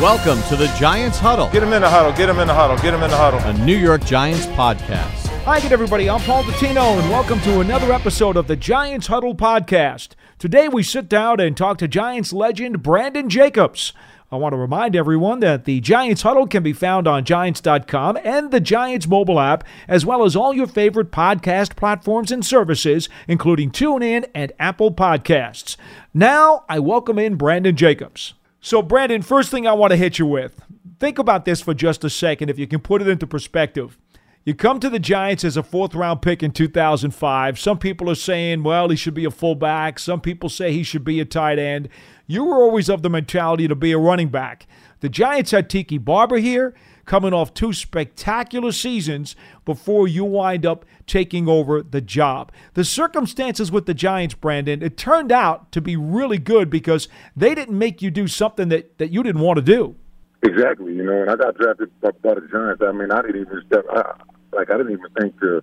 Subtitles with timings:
[0.00, 2.12] Welcome to the Giants Huddle, Get him in the huddle.
[2.12, 2.76] Get him in the huddle.
[2.76, 3.40] Get him in the huddle.
[3.40, 5.26] a New York Giants podcast.
[5.42, 6.08] Hi again, everybody.
[6.08, 10.10] I'm Paul Dottino, and welcome to another episode of the Giants Huddle podcast.
[10.38, 13.92] Today, we sit down and talk to Giants legend Brandon Jacobs.
[14.30, 18.52] I want to remind everyone that the Giants Huddle can be found on Giants.com and
[18.52, 23.72] the Giants mobile app, as well as all your favorite podcast platforms and services, including
[23.72, 25.76] TuneIn and Apple Podcasts.
[26.14, 28.34] Now, I welcome in Brandon Jacobs.
[28.68, 30.60] So, Brandon, first thing I want to hit you with
[31.00, 33.96] think about this for just a second, if you can put it into perspective.
[34.44, 37.58] You come to the Giants as a fourth round pick in 2005.
[37.58, 39.98] Some people are saying, well, he should be a fullback.
[39.98, 41.88] Some people say he should be a tight end.
[42.26, 44.66] You were always of the mentality to be a running back.
[45.00, 46.74] The Giants had Tiki Barber here,
[47.08, 52.52] coming off two spectacular seasons before you wind up taking over the job.
[52.74, 57.54] The circumstances with the Giants, Brandon, it turned out to be really good because they
[57.54, 59.96] didn't make you do something that, that you didn't want to do.
[60.42, 62.82] Exactly, you know, and I got drafted by, by the Giants.
[62.86, 63.86] I mean, I didn't even step.
[63.90, 64.12] I,
[64.52, 65.62] like, I didn't even think to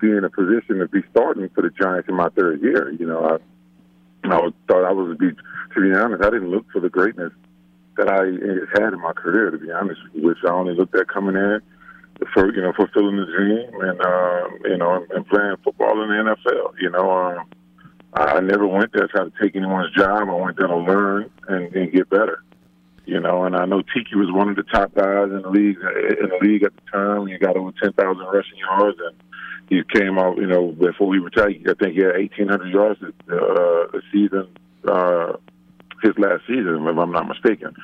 [0.00, 2.90] be in a position to be starting for the Giants in my third year.
[2.90, 3.38] You know,
[4.24, 5.36] I, I was, thought I was to be.
[5.74, 7.32] To be honest, I didn't look for the greatness
[8.00, 9.50] that I had in my career.
[9.50, 11.60] To be honest, with you, which I only looked at coming in
[12.34, 16.34] for you know fulfilling the dream and uh, you know and, playing football in the
[16.34, 16.74] NFL.
[16.80, 17.46] You know, um,
[18.14, 20.28] I never went there to try to take anyone's job.
[20.28, 22.42] I went there to learn and, and get better
[23.10, 25.78] you know, and I know Tiki was one of the top guys in the league
[25.78, 27.26] in the league at the time.
[27.26, 29.16] He got over ten thousand rushing yards, and
[29.68, 31.56] he came out, you know, before he retired.
[31.68, 34.46] I think he had eighteen hundred yards uh, a season,
[34.86, 35.32] uh,
[36.02, 37.74] his last season, if I'm not mistaken.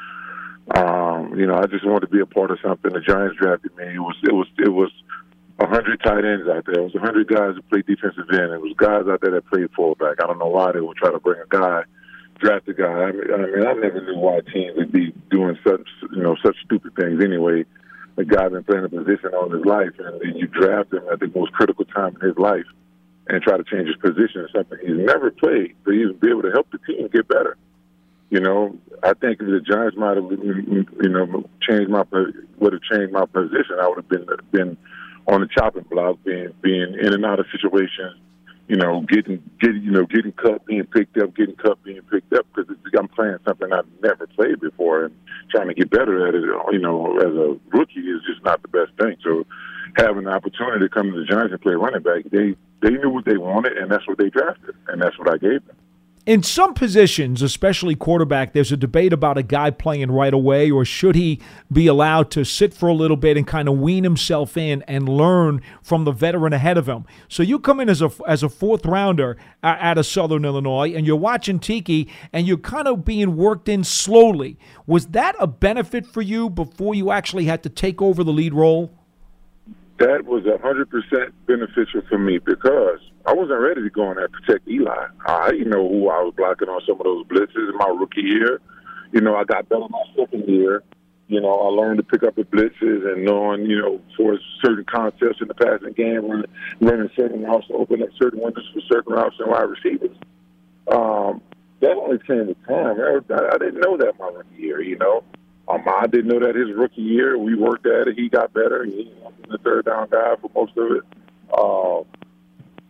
[0.74, 2.92] Um, you know, I just wanted to be a part of something.
[2.92, 3.94] The Giants drafted me.
[3.94, 4.90] It was it was it was
[5.58, 6.82] a hundred tight ends out there.
[6.82, 8.52] It was a hundred guys that played defensive end.
[8.52, 10.18] It was guys out there that played fullback.
[10.22, 11.84] I don't know why they would try to bring a guy
[12.38, 12.84] draft a guy.
[12.84, 16.36] I mean, I mean, I never knew why teams would be doing such, you know,
[16.44, 17.22] such stupid things.
[17.22, 17.64] Anyway,
[18.16, 21.20] a guy been playing a position all his life, and then you draft him at
[21.20, 22.66] the most critical time in his life,
[23.28, 26.42] and try to change his position or something he's never played, to even be able
[26.42, 27.56] to help the team get better.
[28.30, 32.04] You know, I think if the Giants might have, you know, changed my
[32.58, 34.76] would have changed my position, I would have been been
[35.28, 38.18] on the chopping block, being being in and out of situations
[38.68, 42.32] you know, getting getting you know getting cut, being picked up, getting cut, being picked
[42.32, 45.16] up because I'm playing something I've never played before and
[45.50, 46.42] trying to get better at it.
[46.72, 49.16] You know, as a rookie is just not the best thing.
[49.22, 49.44] So
[49.96, 53.10] having the opportunity to come to the Giants and play running back, they they knew
[53.10, 55.76] what they wanted and that's what they drafted and that's what I gave them
[56.26, 60.84] in some positions, especially quarterback, there's a debate about a guy playing right away or
[60.84, 61.40] should he
[61.72, 65.08] be allowed to sit for a little bit and kind of wean himself in and
[65.08, 67.06] learn from the veteran ahead of him.
[67.28, 71.06] So you come in as a as a fourth rounder out of Southern Illinois and
[71.06, 74.58] you're watching Tiki and you're kind of being worked in slowly.
[74.84, 78.52] Was that a benefit for you before you actually had to take over the lead
[78.52, 78.90] role?
[80.00, 84.16] That was a hundred percent beneficial for me because I wasn't ready to go in
[84.16, 85.06] there and protect Eli.
[85.26, 88.22] I didn't know who I was blocking on some of those blitzes in my rookie
[88.22, 88.60] year.
[89.12, 90.84] You know, I got better my second year.
[91.28, 94.84] You know, I learned to pick up the blitzes and knowing, you know, for certain
[94.84, 96.44] concepts in the passing game,
[96.80, 100.16] running, certain routes to open up certain windows for certain routes and wide receivers.
[100.86, 101.42] Um,
[101.80, 102.96] that only came with time.
[103.00, 105.24] I, I didn't know that my rookie year, you know.
[105.68, 107.36] Um, I didn't know that his rookie year.
[107.36, 108.16] We worked at it.
[108.16, 108.84] He got better.
[108.84, 111.02] He was the third down guy for most of it.
[111.52, 112.04] Uh,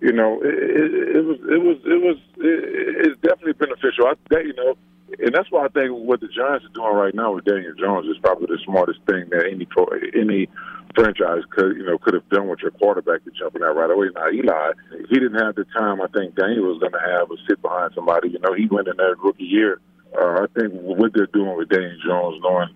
[0.00, 4.06] you know, it, it, it was it was it was it, it's definitely beneficial.
[4.06, 4.76] I that you know,
[5.18, 8.06] and that's why I think what the Giants are doing right now with Daniel Jones
[8.08, 9.66] is probably the smartest thing that any
[10.14, 10.48] any
[10.94, 13.90] franchise could you know could have done with your quarterback to jump in that right
[13.90, 14.08] away.
[14.14, 14.72] Now Eli,
[15.08, 17.92] he didn't have the time I think Daniel was going to have to sit behind
[17.94, 18.28] somebody.
[18.28, 19.80] You know, he went in there rookie year.
[20.12, 22.68] Uh, I think what they're doing with Daniel Jones, knowing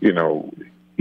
[0.00, 0.52] you know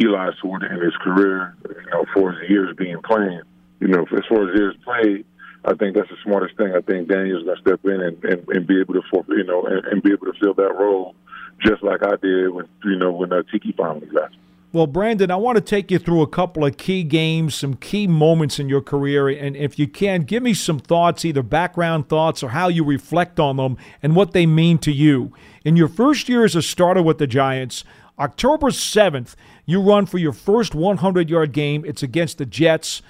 [0.01, 3.41] Eli's toward the end his career, you know, for his years being playing,
[3.79, 5.25] you know, as far as years played
[5.65, 6.73] I think that's the smartest thing.
[6.73, 9.65] I think Daniel's going to step in and, and, and be able to, you know,
[9.65, 11.15] and, and be able to fill that role
[11.61, 14.35] just like I did when, you know, when uh, Tiki finally left.
[14.71, 18.05] Well, Brandon, I want to take you through a couple of key games, some key
[18.05, 19.27] moments in your career.
[19.27, 23.39] And if you can, give me some thoughts, either background thoughts or how you reflect
[23.39, 25.33] on them and what they mean to you.
[25.65, 27.83] In your first year as a starter with the Giants,
[28.19, 29.33] October 7th,
[29.65, 31.83] you run for your first 100 yard game.
[31.83, 33.01] It's against the Jets.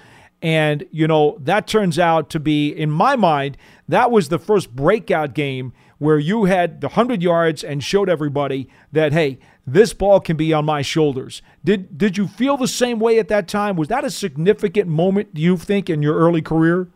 [0.42, 3.58] And, you know, that turns out to be, in my mind,
[3.88, 8.70] that was the first breakout game where you had the 100 yards and showed everybody
[8.94, 9.38] that, hey,
[9.68, 11.42] this ball can be on my shoulders.
[11.64, 13.76] Did, did you feel the same way at that time?
[13.76, 16.88] Was that a significant moment, do you think, in your early career?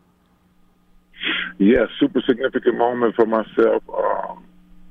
[1.58, 3.82] Yeah, super significant moment for myself.
[3.88, 4.44] Um,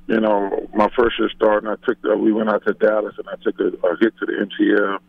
[0.08, 3.28] you know, my first year starting, I took the, we went out to Dallas and
[3.28, 5.00] I took a, a hit to the MCL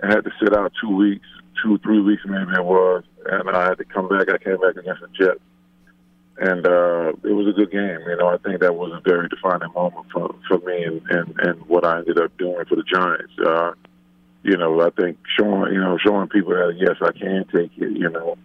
[0.00, 1.26] and had to sit out two weeks,
[1.62, 4.30] two three weeks maybe it was, and I had to come back.
[4.30, 5.40] I came back against the Jets,
[6.38, 8.00] and uh, it was a good game.
[8.06, 11.40] You know, I think that was a very defining moment for for me and and
[11.40, 13.32] and what I ended up doing for the Giants.
[13.38, 13.72] Uh,
[14.42, 17.96] you know, I think showing you know showing people that yes, I can take it.
[17.96, 18.36] You know,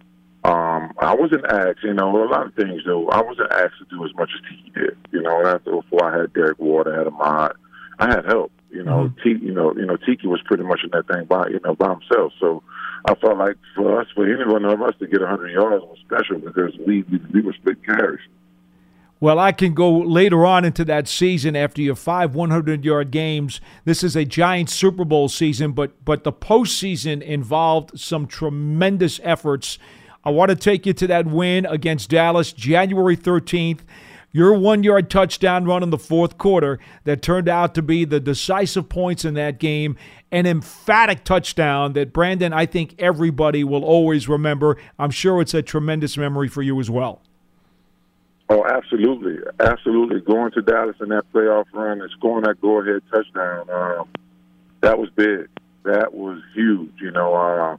[0.44, 3.08] um, I wasn't asked, you know, a lot of things though.
[3.08, 4.96] I wasn't asked to do as much as Tiki did.
[5.10, 7.52] You know, after before I had Derrick Ward, I had Ahmad,
[7.98, 8.52] I had help.
[8.74, 9.22] You know, mm-hmm.
[9.22, 11.74] Tiki, you know, you know, Tiki was pretty much in that thing by you know
[11.74, 12.32] by himself.
[12.40, 12.62] So
[13.04, 15.98] I felt like for us, for any one of us to get 100 yards was
[16.04, 18.20] special because we we, we were split carries.
[19.20, 23.60] Well, I can go later on into that season after your five 100 yard games.
[23.84, 29.78] This is a giant Super Bowl season, but but the postseason involved some tremendous efforts
[30.26, 33.80] I want to take you to that win against Dallas January 13th.
[34.34, 38.18] Your one yard touchdown run in the fourth quarter that turned out to be the
[38.18, 39.96] decisive points in that game.
[40.32, 44.76] An emphatic touchdown that, Brandon, I think everybody will always remember.
[44.98, 47.22] I'm sure it's a tremendous memory for you as well.
[48.48, 49.36] Oh, absolutely.
[49.60, 50.20] Absolutely.
[50.22, 54.08] Going to Dallas in that playoff run and scoring that go ahead touchdown, um,
[54.80, 55.48] that was big.
[55.84, 56.94] That was huge.
[57.00, 57.76] You know, uh,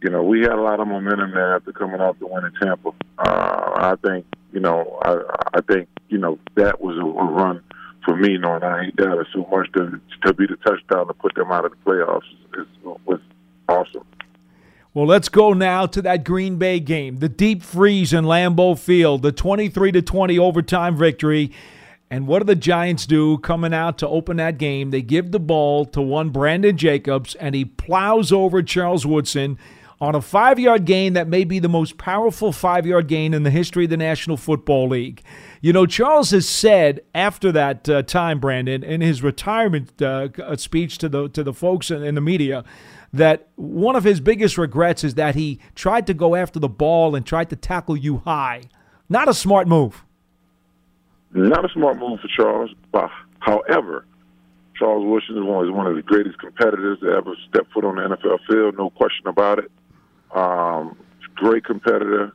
[0.00, 2.52] you know, we had a lot of momentum there after coming off the win in
[2.52, 2.90] Tampa.
[3.18, 4.26] Uh, I think,
[4.56, 5.18] you know, I,
[5.52, 7.62] I think, you know, that was a, a run
[8.06, 11.12] for me, knowing I ain't got it so much to to be the touchdown to
[11.12, 12.22] put them out of the playoffs
[12.58, 12.66] is,
[13.04, 13.20] was
[13.68, 14.06] awesome.
[14.94, 19.20] Well, let's go now to that Green Bay game, the deep freeze in Lambeau Field,
[19.20, 21.52] the 23 to 20 overtime victory.
[22.08, 24.90] And what do the Giants do coming out to open that game?
[24.90, 29.58] They give the ball to one Brandon Jacobs, and he plows over Charles Woodson
[30.00, 33.42] on a five yard gain that may be the most powerful five yard gain in
[33.42, 35.22] the history of the National Football League.
[35.60, 40.56] You know, Charles has said after that uh, time, Brandon, in his retirement uh, uh,
[40.56, 42.64] speech to the to the folks in, the media,
[43.12, 47.14] that one of his biggest regrets is that he tried to go after the ball
[47.14, 48.62] and tried to tackle you high.
[49.08, 50.04] Not a smart move.
[51.32, 52.70] Not a smart move for Charles.
[52.92, 54.04] But however,
[54.78, 58.38] Charles Woodson is one, of the greatest competitors that ever stepped foot on the NFL
[58.46, 58.76] field.
[58.76, 59.70] No question about it.
[60.34, 60.96] Um,
[61.34, 62.32] great competitor,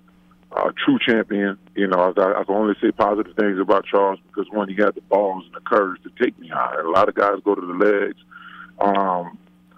[0.52, 1.58] uh, true champion.
[1.76, 4.96] You know, I, I can only say positive things about Charles because one, he had
[4.96, 6.76] the balls and the courage to take me high.
[6.80, 8.18] A lot of guys go to the legs.
[8.80, 9.38] Um,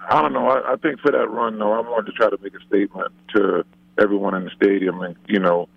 [0.10, 0.48] I don't know.
[0.48, 3.12] I, I think for that run, though, I wanted to try to make a statement
[3.36, 3.66] to
[4.00, 5.70] everyone in the stadium, and you know,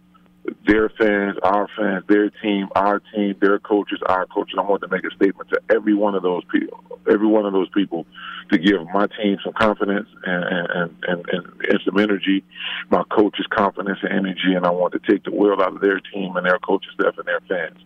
[0.67, 4.57] their fans, our fans, their team, our team, their coaches, our coaches.
[4.59, 7.53] I want to make a statement to every one of those people, every one of
[7.53, 8.07] those people,
[8.51, 10.69] to give my team some confidence and and
[11.09, 12.45] and, and, and some energy,
[12.91, 16.01] my coaches confidence and energy, and I want to take the world out of their
[16.01, 17.79] team and their coaching staff and their fans.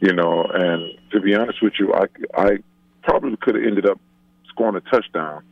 [0.00, 2.06] You know, and to be honest with you, I
[2.36, 2.58] I
[3.02, 4.00] probably could have ended up
[4.48, 5.42] scoring a touchdown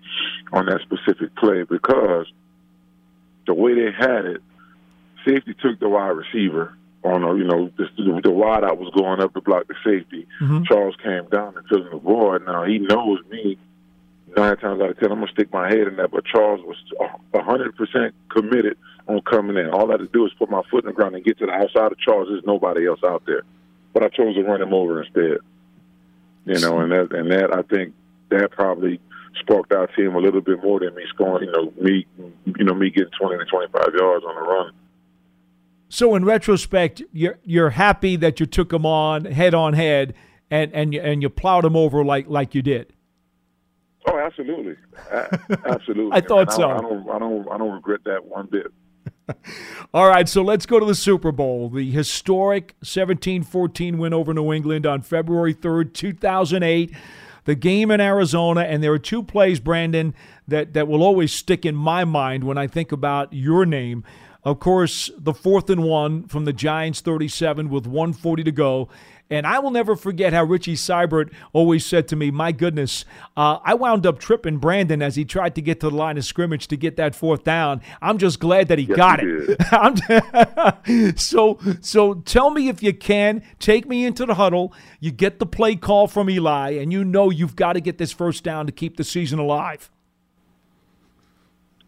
[0.52, 2.26] on that specific play because
[3.46, 4.42] the way they had it
[5.26, 9.20] safety took the wide receiver on a, you know, the, the wide out was going
[9.20, 10.26] up to block the safety.
[10.40, 10.64] Mm-hmm.
[10.64, 12.44] Charles came down and took the void.
[12.44, 13.58] Now he knows me.
[14.36, 16.10] Nine times out of ten, I'm gonna stick my head in that.
[16.10, 16.76] But Charles was
[17.30, 18.76] 100 percent committed
[19.06, 19.70] on coming in.
[19.70, 21.46] All I had to do is put my foot in the ground and get to
[21.46, 22.28] the outside of Charles.
[22.28, 23.42] There's nobody else out there.
[23.94, 25.38] But I chose to run him over instead.
[26.44, 27.94] You know, and that and that I think
[28.28, 29.00] that probably
[29.40, 31.48] sparked our team a little bit more than me scoring.
[31.48, 32.06] You know, me,
[32.44, 34.72] you know, me getting 20 to 25 yards on the run.
[35.88, 40.14] So in retrospect, you're you're happy that you took him on head on head
[40.50, 42.92] and and you, and you plowed him over like like you did.
[44.08, 44.76] Oh, absolutely,
[45.64, 46.12] absolutely.
[46.12, 46.70] I thought I so.
[46.70, 48.68] I don't, I don't, I don't regret that one bit.
[49.94, 51.68] All right, so let's go to the Super Bowl.
[51.68, 56.94] The historic 17-14 win over New England on February 3rd, 2008.
[57.44, 60.14] The game in Arizona, and there are two plays, Brandon,
[60.48, 64.04] that, that will always stick in my mind when I think about your name.
[64.46, 68.88] Of course, the fourth and one from the Giants 37 with 140 to go.
[69.28, 73.04] And I will never forget how Richie Seubert always said to me, My goodness,
[73.36, 76.24] uh, I wound up tripping Brandon as he tried to get to the line of
[76.24, 77.80] scrimmage to get that fourth down.
[78.00, 81.18] I'm just glad that he yes, got it.
[81.18, 84.72] so, so tell me if you can, take me into the huddle.
[85.00, 88.12] You get the play call from Eli, and you know you've got to get this
[88.12, 89.90] first down to keep the season alive.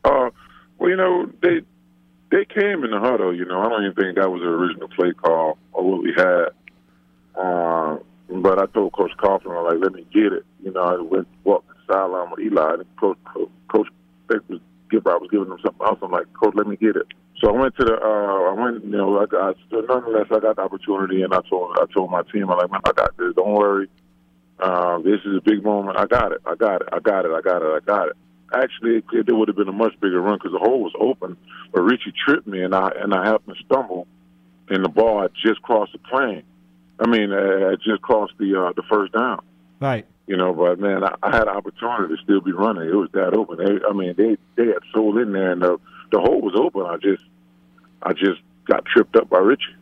[0.02, 0.30] Uh,
[0.78, 1.62] well, you know, they
[2.30, 3.34] they came in the huddle.
[3.34, 6.12] You know, I don't even think that was the original play call or what we
[6.16, 6.48] had.
[7.34, 10.44] Uh, but I told Coach Coughlin, I'm like, let me get it.
[10.62, 13.88] You know, I went walked the sideline with Eli, and Coach Coach, Coach
[14.48, 15.98] was I was giving him something else.
[16.02, 17.06] I'm like, Coach, let me get it.
[17.40, 17.94] So I went to the.
[17.94, 18.84] Uh, I went.
[18.84, 19.56] You know, I got.
[19.70, 21.76] Nonetheless, I got the opportunity, and I told.
[21.78, 23.34] I told my team, I'm like, man, I got this.
[23.36, 23.88] Don't worry.
[24.58, 25.98] Uh, this is a big moment.
[25.98, 26.40] I got it.
[26.44, 26.88] I got it.
[26.92, 27.30] I got it.
[27.30, 27.70] I got it.
[27.76, 28.16] I got it.
[28.52, 31.36] Actually, it, would have been a much bigger run because the hole was open,
[31.72, 34.06] but Richie tripped me, and I and I happened to stumble,
[34.68, 36.42] and the ball had just crossed the plane.
[36.98, 39.42] I mean, uh, had just crossed the uh, the first down.
[39.80, 40.06] Right.
[40.26, 42.88] You know, but man, I, I had an opportunity to still be running.
[42.88, 43.58] It was that open.
[43.58, 45.78] They, I mean, they they had sold in there, and the
[46.10, 46.82] the hole was open.
[46.82, 47.22] I just
[48.02, 49.76] I just got tripped up by Richie.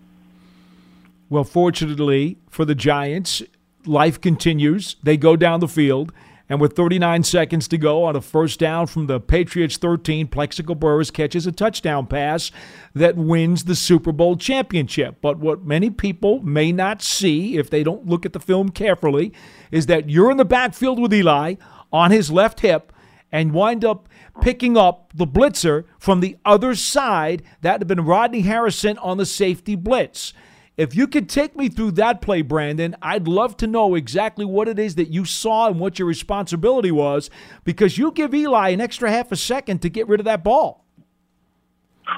[1.28, 3.42] Well, fortunately for the Giants,
[3.84, 4.96] life continues.
[5.02, 6.12] They go down the field,
[6.48, 10.74] and with 39 seconds to go on a first down from the Patriots 13, Plaxico
[10.74, 12.52] Burress catches a touchdown pass
[12.94, 15.16] that wins the Super Bowl championship.
[15.20, 19.32] But what many people may not see if they don't look at the film carefully
[19.70, 21.56] is that you're in the backfield with Eli
[21.92, 22.92] on his left hip
[23.32, 24.08] and wind up
[24.40, 27.42] picking up the blitzer from the other side.
[27.62, 30.32] That had been Rodney Harrison on the safety blitz.
[30.76, 34.68] If you could take me through that play, Brandon, I'd love to know exactly what
[34.68, 37.30] it is that you saw and what your responsibility was
[37.64, 40.84] because you give Eli an extra half a second to get rid of that ball.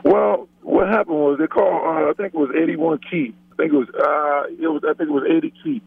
[0.04, 1.82] Well, what happened was they called.
[1.84, 3.34] Uh, I think it was 81 Key.
[3.52, 3.88] I think it was.
[3.88, 4.82] Uh, it was.
[4.84, 5.82] I think it was 80 Key.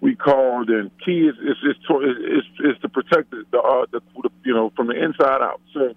[0.00, 4.00] We called and Key is is is, is, is to protect the, the, uh, the
[4.22, 5.60] the you know from the inside out.
[5.74, 5.94] So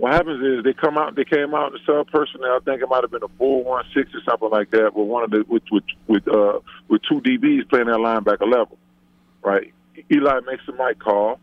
[0.00, 1.14] what happens is they come out.
[1.14, 2.56] They came out the sub personnel.
[2.56, 4.96] I think it might have been a four one six or something like that.
[4.96, 8.78] With one of the with with with uh with two DBs playing that linebacker level,
[9.42, 9.74] right?
[10.10, 11.38] Eli makes the Mike call.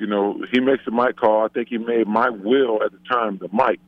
[0.00, 1.44] You know, he makes the Mike call.
[1.44, 3.80] I think he made my Will at the time the Mike.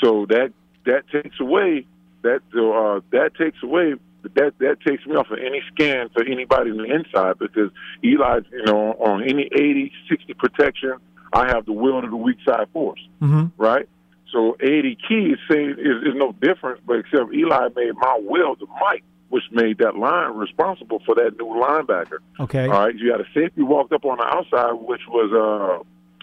[0.00, 0.52] So that
[0.86, 1.86] that takes away
[2.22, 6.70] that uh, that takes away that that takes me off of any scan for anybody
[6.70, 7.72] on the inside because
[8.04, 10.98] Eli, you know, on any 80, 60 protection
[11.32, 13.46] I have the will of the weak side force, mm-hmm.
[13.56, 13.88] right?
[14.32, 18.66] So 80 Key is is, is no different, but except Eli made my will the
[18.80, 22.18] Mike, which made that line responsible for that new linebacker.
[22.38, 22.64] Okay.
[22.64, 22.94] All right.
[22.94, 25.82] You had a safety walked up on the outside, which was uh,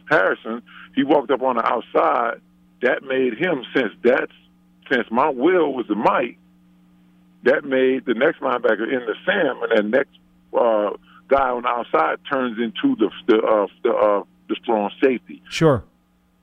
[0.10, 0.62] Harrison.
[0.96, 2.42] He walked up on the outside.
[2.82, 4.32] That made him since that's
[4.92, 6.38] since my will was the Mike.
[7.44, 10.18] That made the next linebacker in the Sam, and that next
[10.54, 10.92] uh,
[11.28, 15.42] guy on the outside turns into the the uh, the uh, the strong safety.
[15.50, 15.84] Sure.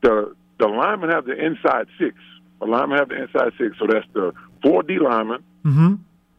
[0.02, 2.16] The the linemen have the inside six.
[2.60, 4.32] The linemen have the inside six, so that's the
[4.62, 5.94] four D linemen, mm-hmm.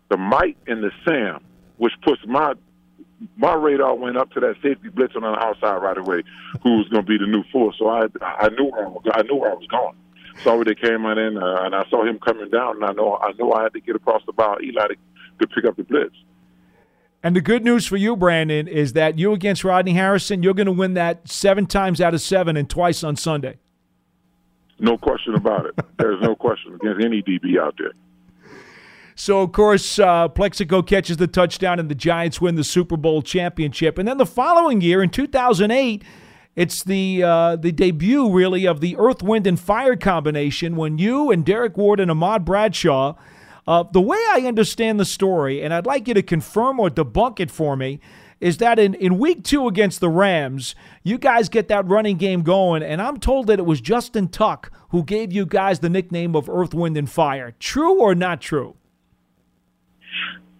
[0.10, 1.44] the Mike, and the Sam,
[1.78, 2.54] which puts my
[3.38, 6.24] my radar went up to that safety blitz on the outside right away,
[6.64, 7.76] who was going to be the new force.
[7.78, 9.96] So I I knew where I was, I knew where I was going.
[10.44, 12.92] Saw where they came on in, uh, and I saw him coming down, and I
[12.92, 14.96] know I know I had to get across the bow, Eli, to,
[15.40, 16.16] to pick up the blitz.
[17.26, 20.68] And the good news for you, Brandon, is that you against Rodney Harrison, you're going
[20.68, 23.58] to win that seven times out of seven and twice on Sunday.
[24.78, 25.74] No question about it.
[25.98, 27.94] There's no question against any DB out there.
[29.16, 33.24] So, of course, uh, Plaxico catches the touchdown and the Giants win the Super Bowl
[33.24, 33.98] championship.
[33.98, 36.04] And then the following year, in 2008,
[36.56, 41.32] it's the uh, the debut, really, of the Earth, Wind, and Fire combination when you
[41.32, 43.16] and Derrick Ward and Ahmad Bradshaw–
[43.68, 47.40] uh, the way I understand the story, and I'd like you to confirm or debunk
[47.40, 48.00] it for me,
[48.40, 52.44] is that in, in week two against the Rams, you guys get that running game
[52.44, 56.36] going, and I'm told that it was Justin Tuck who gave you guys the nickname
[56.36, 57.56] of Earth, Wind, and Fire.
[57.60, 58.76] True or not true?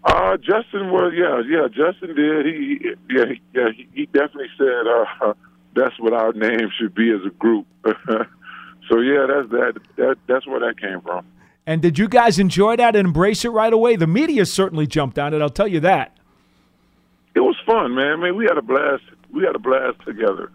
[0.04, 5.34] Uh, Justin was yeah yeah Justin did he yeah yeah he, he definitely said uh,
[5.76, 7.66] that's what our name should be as a group.
[7.86, 11.26] so yeah that's that that that's where that came from.
[11.68, 13.96] And did you guys enjoy that and embrace it right away?
[13.96, 15.42] The media certainly jumped on it.
[15.42, 16.16] I'll tell you that.
[17.34, 18.08] It was fun, man.
[18.08, 19.04] I mean, we had a blast.
[19.32, 20.52] We had a blast together.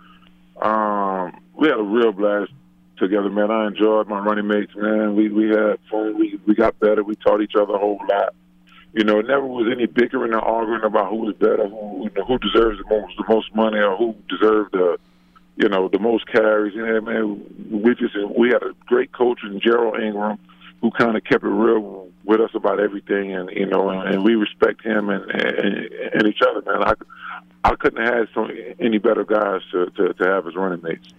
[0.63, 2.53] Um, we had a real blast
[2.97, 3.51] together, man.
[3.51, 5.17] I enjoyed my running mates, man.
[5.17, 6.17] We we had fun.
[6.17, 7.03] We we got better.
[7.03, 8.35] We taught each other a whole lot.
[8.93, 12.39] You know, it never was any bickering or arguing about who was better, who who
[12.39, 14.97] deserves the most the most money, or who deserved the
[15.57, 16.75] you know the most carries.
[16.75, 20.39] You know, man, we just we had a great coach in Jerald Ingram
[20.81, 24.25] who kind of kept it real with us about everything, and you know, and, and
[24.25, 26.83] we respect him and, and and each other, man.
[26.83, 26.95] I
[27.65, 31.13] I couldn't have had so any better guys to, to, to have as running mates.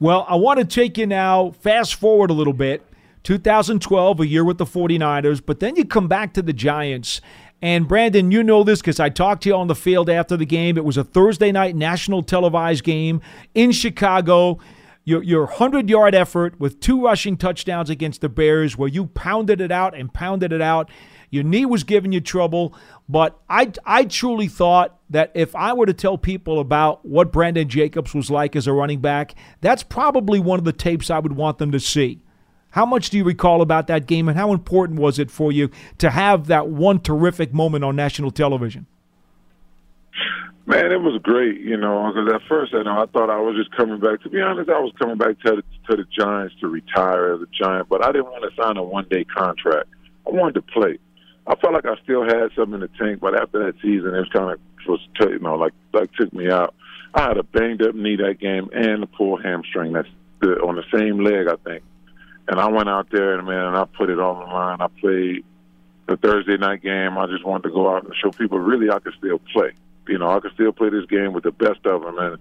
[0.00, 2.84] Well, I want to take you now, fast forward a little bit.
[3.24, 7.20] 2012, a year with the 49ers, but then you come back to the Giants.
[7.60, 10.46] And Brandon, you know this because I talked to you on the field after the
[10.46, 10.78] game.
[10.78, 13.20] It was a Thursday night national televised game
[13.54, 14.60] in Chicago
[15.08, 19.58] your your 100 yard effort with two rushing touchdowns against the Bears, where you pounded
[19.58, 20.90] it out and pounded it out.
[21.30, 22.74] Your knee was giving you trouble,
[23.08, 27.68] but I, I truly thought that if I were to tell people about what Brandon
[27.68, 31.32] Jacobs was like as a running back, that's probably one of the tapes I would
[31.32, 32.20] want them to see.
[32.70, 35.70] How much do you recall about that game, and how important was it for you
[35.98, 38.86] to have that one terrific moment on national television?
[40.68, 43.56] Man, it was great, you know, because at first, you know, I thought I was
[43.56, 44.20] just coming back.
[44.20, 47.40] To be honest, I was coming back to the, to the Giants to retire as
[47.40, 49.88] a Giant, but I didn't want to sign a one-day contract.
[50.26, 50.98] I wanted to play.
[51.46, 54.18] I felt like I still had something in the tank, but after that season, it
[54.18, 56.74] was kind of was you know like like took me out.
[57.14, 59.94] I had a banged up knee that game and a pulled hamstring.
[59.94, 60.08] That's
[60.42, 61.82] the, on the same leg, I think.
[62.46, 64.82] And I went out there and man, and I put it on the line.
[64.82, 65.44] I played
[66.06, 67.16] the Thursday night game.
[67.16, 69.72] I just wanted to go out and show people really I could still play
[70.08, 72.38] you know, I can still play this game with the best of them, and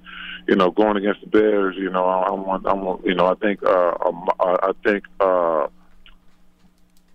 [0.47, 3.25] you know, going against the Bears, you know, I, I want, I want, you know,
[3.25, 5.67] I think, uh, um, I think uh,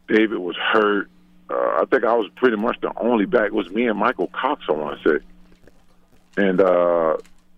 [0.09, 1.09] David was hurt.
[1.49, 3.47] Uh, I think I was pretty much the only back.
[3.47, 5.25] It was me and Michael Cox, I want to say,
[6.37, 7.17] and uh,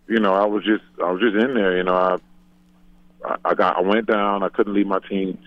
[0.09, 1.77] you know, I was just, I was just in there.
[1.77, 1.95] You know,
[3.25, 4.43] I, I got, I went down.
[4.43, 5.39] I couldn't leave my team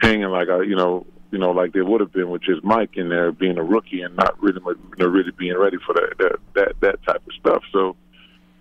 [0.00, 2.96] hanging like I, you know, you know, like they would have been with just Mike
[2.96, 6.14] in there being a rookie and not really, you know, really being ready for that
[6.18, 7.64] that that that type of stuff.
[7.72, 7.96] So,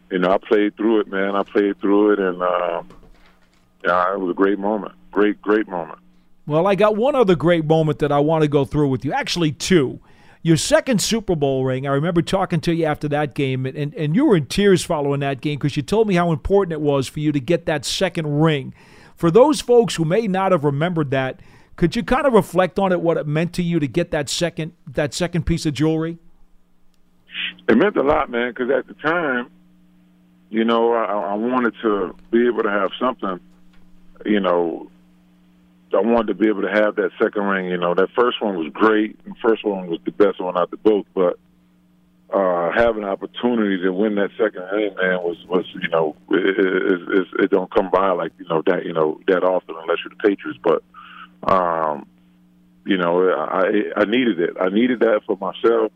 [0.10, 1.36] you know, I played through it, man.
[1.36, 2.82] I played through it, and uh,
[3.86, 4.96] yeah, it was a great moment.
[5.12, 6.00] Great, great moment.
[6.48, 9.14] Well, I got one other great moment that I want to go through with you.
[9.14, 10.00] Actually, two.
[10.42, 14.16] Your second Super Bowl ring, I remember talking to you after that game, and, and
[14.16, 17.08] you were in tears following that game because you told me how important it was
[17.08, 18.74] for you to get that second ring.
[19.16, 21.40] For those folks who may not have remembered that,
[21.76, 24.30] could you kind of reflect on it, what it meant to you to get that
[24.30, 26.18] second that second piece of jewelry?
[27.68, 29.50] It meant a lot, man, because at the time,
[30.50, 33.40] you know, I, I wanted to be able to have something,
[34.26, 34.92] you know,
[35.94, 37.68] I wanted to be able to have that second ring.
[37.70, 39.24] You know, that first one was great.
[39.26, 41.40] The first one was the best one out the both, but
[42.32, 46.66] uh, having an opportunity to win that second ring, man, was was you know, it,
[46.66, 49.98] it, it, it don't come by like you know that you know that often unless
[50.04, 50.60] you're the Patriots.
[50.64, 50.84] But
[51.44, 52.08] um,
[52.86, 54.58] you know, I I needed it.
[54.60, 55.92] I needed that for myself.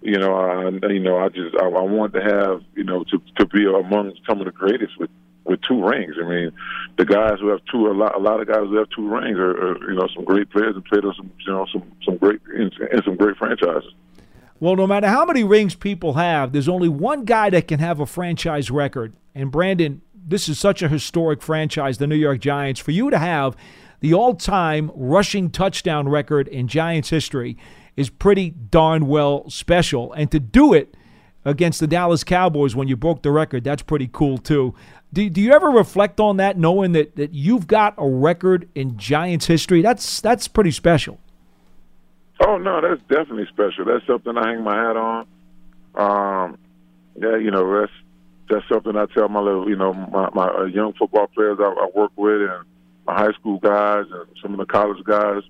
[0.00, 3.22] You know, I you know I just I, I want to have you know to
[3.36, 5.10] to be among some of the greatest with
[5.44, 6.14] with two rings.
[6.22, 6.52] I mean,
[6.96, 9.38] the guys who have two a lot a lot of guys who have two rings
[9.38, 12.16] are, are you know some great players and played on some you know some some
[12.16, 13.92] great in, in some great franchises.
[14.60, 17.98] Well, no matter how many rings people have, there's only one guy that can have
[17.98, 19.12] a franchise record.
[19.34, 22.80] And Brandon, this is such a historic franchise, the New York Giants.
[22.80, 23.56] For you to have
[24.02, 27.56] the all time rushing touchdown record in Giants history
[27.96, 30.12] is pretty darn well special.
[30.12, 30.96] And to do it
[31.44, 34.74] against the Dallas Cowboys when you broke the record, that's pretty cool too.
[35.12, 38.96] Do, do you ever reflect on that, knowing that, that you've got a record in
[38.96, 39.82] Giants history?
[39.82, 41.20] That's that's pretty special.
[42.44, 43.84] Oh no, that's definitely special.
[43.84, 45.26] That's something I hang my hat on.
[45.94, 46.58] Um,
[47.20, 47.92] yeah, you know that's
[48.48, 51.64] that's something I tell my little, you know, my, my uh, young football players I,
[51.64, 52.64] I work with, and
[53.06, 55.42] my high school guys and some of the college guys.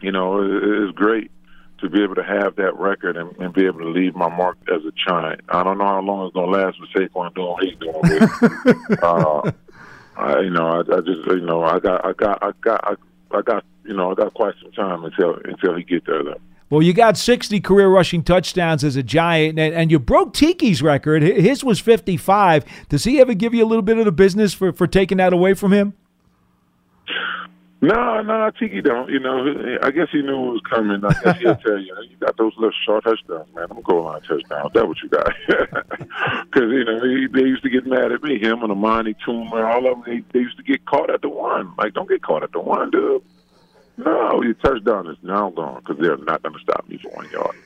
[0.00, 1.30] You know, it, it's great
[1.78, 4.56] to be able to have that record and, and be able to leave my mark
[4.74, 5.42] as a giant.
[5.48, 8.00] I don't know how long it's gonna last with Saquon doing what he's doing.
[8.02, 9.02] With.
[9.02, 9.52] uh,
[10.16, 13.36] I, you know, I, I just, you know, I got, I got, I got, I,
[13.36, 16.24] I got, you know, I got quite some time until until he get there.
[16.24, 16.40] Though.
[16.68, 20.82] Well, you got 60 career rushing touchdowns as a Giant, and, and you broke Tiki's
[20.82, 21.22] record.
[21.22, 22.64] His was 55.
[22.88, 25.32] Does he ever give you a little bit of the business for, for taking that
[25.32, 25.94] away from him?
[27.82, 29.10] No, no, Tiki don't.
[29.10, 31.04] You know, I guess he knew it was coming.
[31.04, 33.66] I guess he'll tell you, you got those little short touchdowns, man.
[33.70, 34.72] I'm goal line touchdowns.
[34.72, 35.32] That's what you got.
[36.46, 39.66] Because you know he, they used to get mad at me, him and Amani Toomer,
[39.66, 40.04] all of them.
[40.06, 41.74] They, they used to get caught at the one.
[41.76, 43.22] Like, don't get caught at the one, dude.
[43.98, 47.28] No, your touchdown is now gone because they're not going to stop me for one
[47.30, 47.56] yard.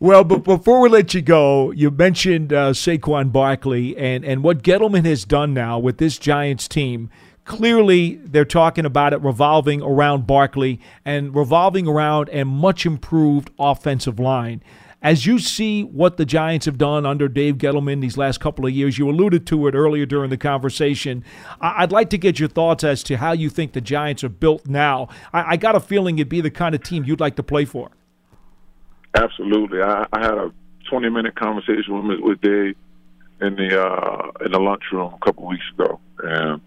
[0.00, 4.62] Well, but before we let you go, you mentioned uh, Saquon Barkley and, and what
[4.62, 7.08] Gettleman has done now with this Giants team
[7.46, 14.18] clearly they're talking about it revolving around Barkley and revolving around a much improved offensive
[14.18, 14.62] line.
[15.02, 18.72] As you see what the Giants have done under Dave Gettleman these last couple of
[18.72, 21.22] years, you alluded to it earlier during the conversation.
[21.60, 24.66] I'd like to get your thoughts as to how you think the Giants are built
[24.66, 25.08] now.
[25.32, 27.90] I, got a feeling it'd be the kind of team you'd like to play for.
[29.14, 29.80] Absolutely.
[29.80, 30.52] I, had a
[30.90, 32.74] 20 minute conversation with, with Dave
[33.40, 36.60] in the uh, in the lunchroom a couple weeks ago, and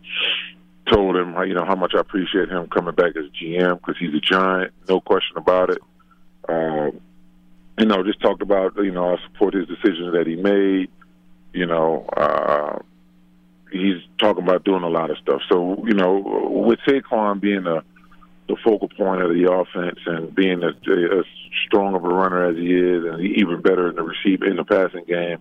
[0.89, 4.13] told him, you know, how much I appreciate him coming back as GM because he's
[4.13, 5.79] a giant, no question about it.
[6.47, 6.99] Um,
[7.77, 10.89] you know, just talked about, you know, I support his decisions that he made.
[11.53, 12.79] You know, uh,
[13.71, 15.41] he's talking about doing a lot of stuff.
[15.49, 16.17] So, you know,
[16.65, 17.83] with Saquon being the
[18.47, 21.25] the focal point of the offense and being as, as
[21.67, 24.63] strong of a runner as he is, and even better in the receive in the
[24.63, 25.37] passing game,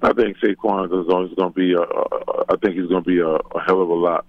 [0.00, 1.72] I think Saquon is going to be.
[1.72, 4.24] A, a, I think he's going to be a, a hell of a lot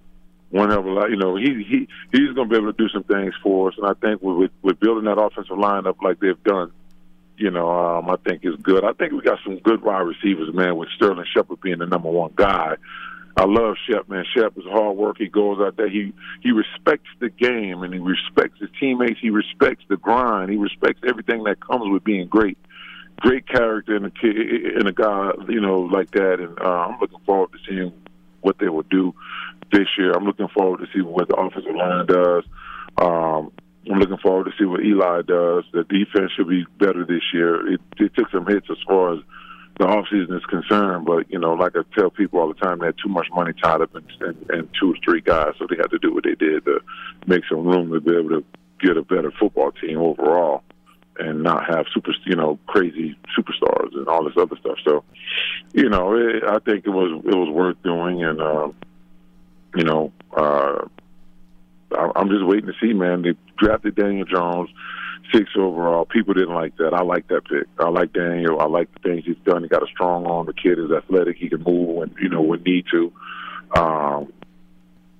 [0.54, 1.10] one of a lot.
[1.10, 3.74] You know, he he he's going to be able to do some things for us,
[3.76, 6.70] and I think with with building that offensive lineup like they've done,
[7.36, 8.84] you know, um, I think is good.
[8.84, 10.76] I think we got some good wide receivers, man.
[10.76, 12.76] With Sterling Shepard being the number one guy,
[13.36, 14.24] I love Shep, man.
[14.32, 15.16] Shep is hard work.
[15.18, 15.88] He goes out there.
[15.88, 19.18] He he respects the game and he respects his teammates.
[19.20, 20.50] He respects the grind.
[20.50, 22.58] He respects everything that comes with being great.
[23.20, 26.38] Great character in a kid in a guy, you know, like that.
[26.38, 27.92] And uh, I'm looking forward to seeing
[28.40, 29.14] what they will do
[29.72, 30.12] this year.
[30.12, 32.44] I'm looking forward to see what the offensive line does.
[32.98, 33.52] Um,
[33.90, 35.64] I'm looking forward to see what Eli does.
[35.72, 37.74] The defense should be better this year.
[37.74, 39.20] It, it took some hits as far as
[39.78, 42.78] the off season is concerned, but you know, like I tell people all the time,
[42.78, 45.66] they had too much money tied up in, in, in two or three guys, so
[45.68, 46.80] they had to do what they did to
[47.26, 48.44] make some room to be able to
[48.80, 50.62] get a better football team overall,
[51.18, 54.78] and not have super, you know, crazy superstars and all this other stuff.
[54.84, 55.02] So,
[55.72, 58.68] you know, it, I think it was it was worth doing, and uh,
[59.74, 60.86] you know, uh,
[62.16, 63.22] I'm just waiting to see, man.
[63.22, 64.70] They drafted Daniel Jones
[65.32, 66.04] six overall.
[66.04, 66.92] People didn't like that.
[66.92, 67.66] I like that pick.
[67.78, 68.60] I like Daniel.
[68.60, 69.62] I like the things he's done.
[69.62, 70.46] He got a strong arm.
[70.46, 71.36] The kid is athletic.
[71.36, 73.12] He can move when you know when need to.
[73.76, 74.32] Um,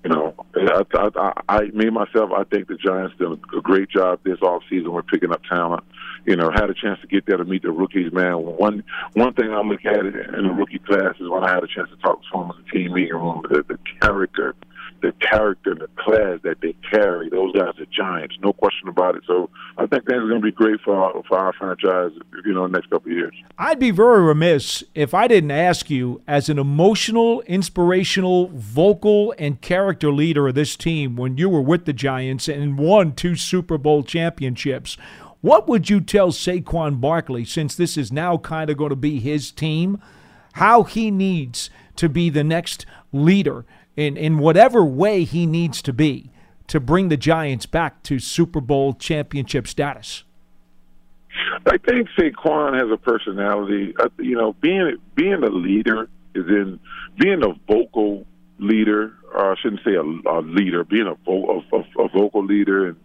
[0.05, 3.89] you know, I, I, I, I, me myself, I think the Giants did a great
[3.89, 5.83] job this off season with picking up talent.
[6.27, 8.13] You know, had a chance to get there to meet the rookies.
[8.13, 11.63] Man, one one thing I look at in the rookie class is when I had
[11.63, 14.55] a chance to talk to some of the team meeting room, the, the character
[15.05, 17.29] the character the class that they carry.
[17.29, 19.23] Those guys are giants, no question about it.
[19.27, 22.13] So I think that's going to be great for our, for our franchise,
[22.45, 23.35] you know, next couple of years.
[23.59, 29.61] I'd be very remiss if I didn't ask you, as an emotional, inspirational, vocal, and
[29.61, 33.77] character leader of this team, when you were with the Giants and won two Super
[33.77, 34.97] Bowl championships.
[35.45, 39.21] What would you tell Saquon Barkley, since this is now kind of going to be
[39.21, 40.01] his team,
[40.55, 45.93] how he needs to be the next leader in, in whatever way he needs to
[45.93, 46.31] be
[46.69, 50.25] to bring the Giants back to Super Bowl championship status?
[51.67, 53.95] I think Saquon has a personality.
[54.01, 56.81] Uh, you know, being being a leader is in
[57.19, 58.25] being a vocal
[58.59, 59.13] leader.
[59.35, 60.85] Or I shouldn't say a, a leader.
[60.85, 62.97] Being a, vo- a, a vocal leader and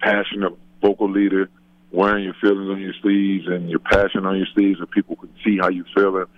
[0.00, 1.48] passionate vocal leader,
[1.94, 5.30] wearing your feelings on your sleeves and your passion on your sleeves, and people can
[5.44, 6.28] see how you feel it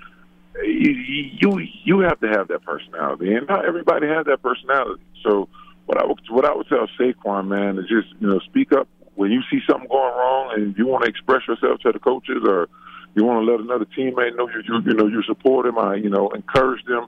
[0.64, 5.02] you you you have to have that personality, and not everybody has that personality.
[5.22, 5.48] So
[5.86, 8.88] what I would what I would tell Saquon, man, is just you know speak up
[9.14, 12.42] when you see something going wrong, and you want to express yourself to the coaches,
[12.46, 12.68] or
[13.14, 15.96] you want to let another teammate know you you, you know you support them, I
[15.96, 17.06] you know encourage them,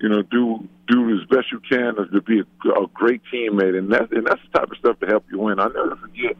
[0.00, 3.92] you know do do as best you can to be a, a great teammate, and
[3.92, 5.60] that's and that's the type of stuff to help you win.
[5.60, 6.36] I never forget.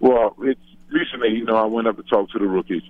[0.00, 2.82] Well, it's recently, you know, I went up to talk to the rookies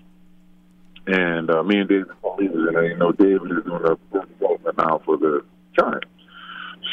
[1.06, 5.00] and uh, me and David leaders, and you know David is doing a development now
[5.04, 5.44] for the
[5.78, 6.08] Giants.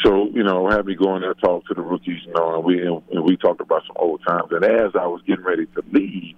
[0.04, 2.64] So you know, had me go in there talk to the rookies, you know, and
[2.64, 4.50] we and we talked about some old times.
[4.52, 6.36] And as I was getting ready to leave,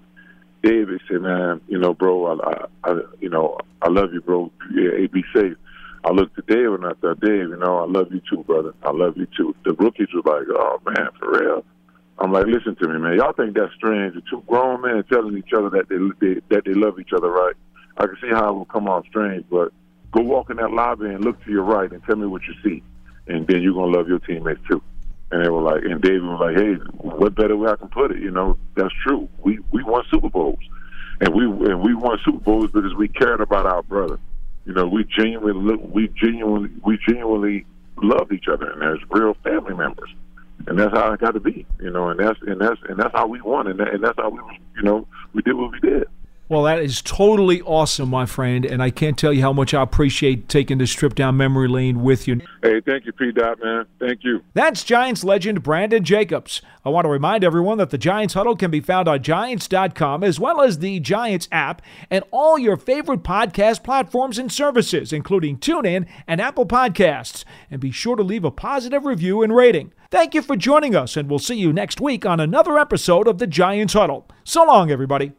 [0.62, 4.50] David said, "Man, you know, bro, I, I, I you know, I love you, bro.
[4.74, 5.56] Yeah, be safe."
[6.04, 8.72] I looked at Dave and I thought, Dave, you know, I love you too, brother.
[8.84, 9.56] I love you too.
[9.64, 11.64] The rookies were like, oh man, for real.
[12.18, 13.16] I'm like, listen to me, man.
[13.18, 14.14] Y'all think that's strange?
[14.14, 17.30] The two grown men telling each other that they, they that they love each other,
[17.30, 17.54] right?
[17.98, 19.72] I can see how it will come off strange, but
[20.12, 22.54] go walk in that lobby and look to your right and tell me what you
[22.64, 22.82] see,
[23.26, 24.82] and then you're gonna love your teammates too.
[25.30, 28.12] And they were like, and David was like, hey, what better way I can put
[28.12, 28.22] it?
[28.22, 29.28] You know, that's true.
[29.38, 30.60] We we won Super Bowls,
[31.20, 34.18] and we and we won Super Bowls because we cared about our brother.
[34.64, 37.66] You know, we genuinely look, we genuinely we genuinely
[38.02, 40.08] loved each other, and as real family members.
[40.66, 43.12] And that's how it got to be, you know, and that's and that's and that's
[43.14, 44.40] how we won, and, that, and that's how we,
[44.76, 46.08] you know, we did what we did.
[46.48, 49.82] Well, that is totally awesome, my friend, and I can't tell you how much I
[49.82, 52.40] appreciate taking this trip down memory lane with you.
[52.62, 53.32] Hey, thank you, P.
[53.32, 53.84] Dot, man.
[53.98, 54.44] Thank you.
[54.54, 56.62] That's Giants legend Brandon Jacobs.
[56.84, 60.38] I want to remind everyone that the Giants Huddle can be found on Giants.com as
[60.38, 66.06] well as the Giants app and all your favorite podcast platforms and services, including TuneIn
[66.28, 67.44] and Apple Podcasts.
[67.72, 69.92] And be sure to leave a positive review and rating.
[70.10, 73.38] Thank you for joining us, and we'll see you next week on another episode of
[73.38, 74.28] the Giants Huddle.
[74.44, 75.32] So long, everybody.